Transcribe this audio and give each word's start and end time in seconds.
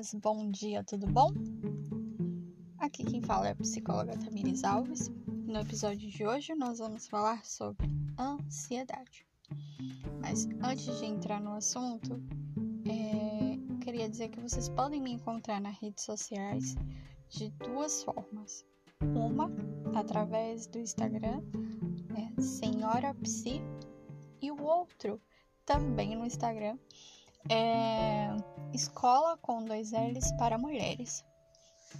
dias, 0.00 0.14
bom 0.14 0.50
dia, 0.50 0.82
tudo 0.82 1.06
bom? 1.06 1.30
Aqui 2.78 3.04
quem 3.04 3.20
fala 3.20 3.48
é 3.48 3.50
a 3.50 3.56
psicóloga 3.56 4.16
Tamires 4.16 4.64
Alves. 4.64 5.10
No 5.46 5.60
episódio 5.60 6.10
de 6.10 6.26
hoje 6.26 6.54
nós 6.54 6.78
vamos 6.78 7.06
falar 7.06 7.44
sobre 7.44 7.86
ansiedade. 8.18 9.26
Mas 10.22 10.46
antes 10.62 10.98
de 10.98 11.04
entrar 11.04 11.38
no 11.38 11.52
assunto, 11.52 12.18
é, 12.88 13.58
queria 13.84 14.08
dizer 14.08 14.30
que 14.30 14.40
vocês 14.40 14.70
podem 14.70 15.02
me 15.02 15.12
encontrar 15.12 15.60
nas 15.60 15.78
redes 15.78 16.02
sociais 16.02 16.74
de 17.28 17.50
duas 17.50 18.02
formas. 18.02 18.64
Uma 19.02 19.50
através 19.94 20.66
do 20.66 20.78
Instagram, 20.78 21.42
é 22.16 22.40
Senhora 22.40 23.12
Psi, 23.14 23.60
e 24.40 24.50
o 24.50 24.62
outro 24.62 25.20
também 25.66 26.16
no 26.16 26.24
Instagram, 26.24 26.78
é 27.50 28.28
Escola 28.72 29.36
com 29.38 29.64
dois 29.64 29.92
L's 29.92 30.32
para 30.38 30.56
mulheres. 30.56 31.24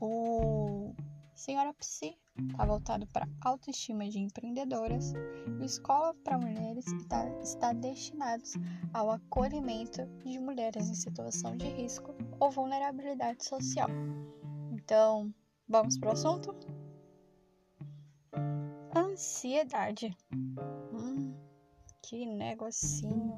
O 0.00 0.94
Senhora 1.34 1.74
Psi 1.74 2.16
está 2.50 2.64
voltado 2.64 3.06
para 3.08 3.28
autoestima 3.40 4.08
de 4.08 4.20
empreendedoras 4.20 5.12
e 5.60 5.64
Escola 5.64 6.14
para 6.22 6.38
Mulheres 6.38 6.86
está, 6.86 7.28
está 7.40 7.72
destinado 7.72 8.44
ao 8.92 9.10
acolhimento 9.10 10.06
de 10.24 10.38
mulheres 10.38 10.88
em 10.88 10.94
situação 10.94 11.56
de 11.56 11.66
risco 11.68 12.14
ou 12.38 12.50
vulnerabilidade 12.50 13.44
social. 13.44 13.88
Então, 14.70 15.34
vamos 15.68 15.98
para 15.98 16.10
o 16.10 16.12
assunto? 16.12 16.54
Ansiedade. 18.94 20.16
Hum, 20.92 21.34
que 22.02 22.24
negocinho. 22.24 23.36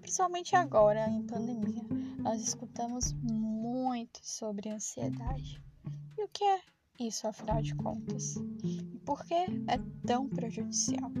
Principalmente 0.00 0.56
agora, 0.56 1.08
em 1.08 1.22
pandemia, 1.26 1.82
nós 2.34 2.48
escutamos 2.48 3.12
muito 3.22 4.18
sobre 4.20 4.68
ansiedade. 4.68 5.62
E 6.18 6.24
o 6.24 6.28
que 6.28 6.42
é 6.42 6.60
isso, 6.98 7.28
afinal 7.28 7.62
de 7.62 7.76
contas? 7.76 8.34
E 8.64 8.98
por 9.06 9.24
que 9.24 9.34
é 9.34 9.78
tão 10.04 10.28
prejudicial? 10.28 11.12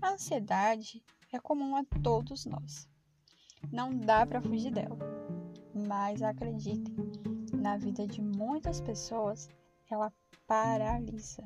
A 0.00 0.14
ansiedade 0.14 1.00
é 1.32 1.38
comum 1.38 1.76
a 1.76 1.84
todos 2.02 2.46
nós. 2.46 2.88
Não 3.70 3.96
dá 3.96 4.26
para 4.26 4.42
fugir 4.42 4.72
dela. 4.72 4.98
Mas 5.86 6.20
acreditem, 6.20 6.96
na 7.52 7.76
vida 7.76 8.04
de 8.04 8.20
muitas 8.20 8.80
pessoas, 8.80 9.48
ela 9.88 10.12
paralisa. 10.48 11.44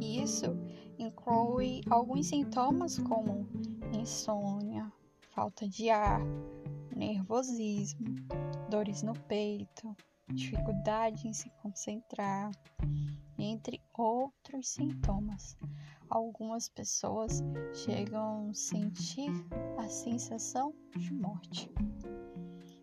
Isso 0.00 0.56
inclui 1.00 1.80
alguns 1.90 2.28
sintomas 2.28 2.96
como 2.96 3.44
insônia, 3.92 4.91
falta 5.32 5.66
de 5.66 5.88
ar, 5.88 6.20
nervosismo, 6.94 8.06
dores 8.68 9.02
no 9.02 9.14
peito, 9.14 9.96
dificuldade 10.28 11.26
em 11.26 11.32
se 11.32 11.48
concentrar, 11.62 12.50
entre 13.38 13.80
outros 13.94 14.68
sintomas. 14.68 15.56
Algumas 16.10 16.68
pessoas 16.68 17.42
chegam 17.72 18.50
a 18.50 18.54
sentir 18.54 19.30
a 19.78 19.88
sensação 19.88 20.74
de 20.94 21.12
morte. 21.14 21.70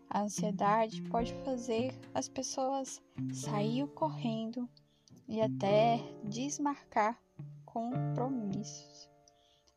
A 0.08 0.22
ansiedade 0.22 1.02
pode 1.02 1.32
fazer 1.44 1.94
as 2.12 2.28
pessoas 2.28 3.00
sair 3.32 3.86
correndo 3.90 4.68
e 5.28 5.40
até 5.40 6.00
desmarcar 6.24 7.16
compromissos. 7.64 9.08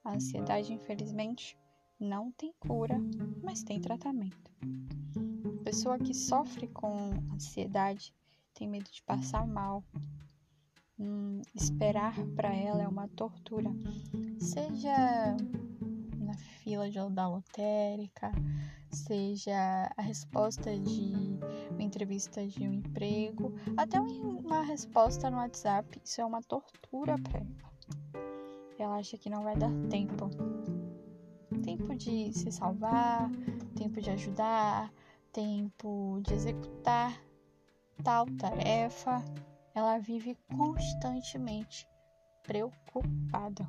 A 0.03 0.15
ansiedade, 0.15 0.73
infelizmente, 0.73 1.55
não 2.03 2.31
tem 2.33 2.53
cura, 2.59 2.97
mas 3.41 3.63
tem 3.63 3.79
tratamento. 3.79 4.51
A 5.61 5.63
pessoa 5.63 5.97
que 5.97 6.13
sofre 6.13 6.67
com 6.67 7.11
ansiedade 7.33 8.13
tem 8.53 8.67
medo 8.67 8.91
de 8.91 9.01
passar 9.03 9.47
mal. 9.47 9.83
Hum, 10.99 11.41
esperar 11.55 12.13
para 12.35 12.53
ela 12.53 12.83
é 12.83 12.87
uma 12.87 13.07
tortura, 13.07 13.71
seja 14.37 15.35
na 16.19 16.35
fila 16.35 16.85
da 17.09 17.27
lotérica, 17.27 18.31
seja 18.91 19.91
a 19.97 20.01
resposta 20.01 20.77
de 20.77 21.39
uma 21.71 21.81
entrevista 21.81 22.45
de 22.45 22.67
um 22.67 22.73
emprego, 22.73 23.53
até 23.75 23.99
uma 23.99 24.61
resposta 24.61 25.31
no 25.31 25.37
WhatsApp, 25.37 25.99
isso 26.03 26.21
é 26.21 26.25
uma 26.25 26.41
tortura 26.43 27.15
para 27.17 27.39
ela. 27.39 27.73
Ela 28.77 28.97
acha 28.97 29.17
que 29.17 29.29
não 29.29 29.43
vai 29.43 29.55
dar 29.55 29.71
tempo. 29.89 30.29
Tempo 31.63 31.95
de 31.95 32.33
se 32.33 32.51
salvar, 32.51 33.31
tempo 33.75 34.01
de 34.01 34.09
ajudar, 34.09 34.91
tempo 35.31 36.19
de 36.21 36.33
executar 36.33 37.19
tal 38.03 38.25
tarefa. 38.37 39.23
Ela 39.73 39.97
vive 39.97 40.37
constantemente 40.55 41.87
preocupada. 42.43 43.67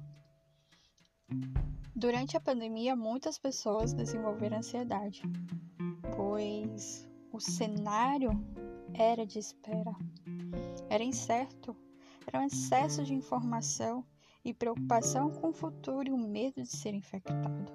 Durante 1.94 2.37
a 2.37 2.41
pandemia, 2.41 2.97
muitas 2.97 3.38
pessoas 3.38 3.93
desenvolveram 3.94 4.59
ansiedade, 4.59 5.22
pois 6.16 7.09
o 7.33 7.41
cenário 7.41 8.31
era 8.93 9.25
de 9.25 9.38
espera, 9.38 9.93
era 10.91 11.03
incerto, 11.03 11.77
era 12.27 12.41
um 12.41 12.47
excesso 12.47 13.04
de 13.04 13.15
informação 13.15 14.04
e 14.44 14.53
preocupação 14.53 15.31
com 15.31 15.49
o 15.49 15.53
futuro 15.53 16.09
e 16.09 16.12
o 16.12 16.19
medo 16.19 16.62
de 16.62 16.69
ser 16.69 16.94
infectado. 16.94 17.72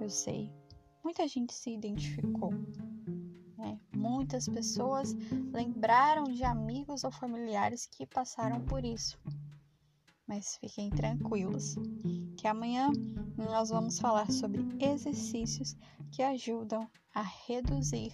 Eu 0.00 0.08
sei, 0.08 0.50
muita 1.02 1.28
gente 1.28 1.52
se 1.52 1.70
identificou. 1.70 2.52
Né? 3.58 3.78
Muitas 3.94 4.48
pessoas 4.48 5.14
lembraram 5.52 6.24
de 6.24 6.44
amigos 6.44 7.04
ou 7.04 7.10
familiares 7.10 7.86
que 7.86 8.06
passaram 8.06 8.60
por 8.64 8.84
isso 8.84 9.18
mas 10.26 10.56
fiquem 10.56 10.90
tranquilos, 10.90 11.76
que 12.36 12.46
amanhã 12.46 12.90
nós 13.36 13.70
vamos 13.70 13.98
falar 13.98 14.30
sobre 14.30 14.64
exercícios 14.80 15.76
que 16.10 16.22
ajudam 16.22 16.88
a 17.14 17.22
reduzir 17.46 18.12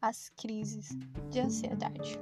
as 0.00 0.30
crises 0.30 0.88
de 1.30 1.40
ansiedade. 1.40 2.18